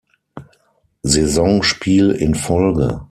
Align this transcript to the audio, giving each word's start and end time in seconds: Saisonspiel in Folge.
Saisonspiel 1.03 2.09
in 2.09 2.33
Folge. 2.33 2.99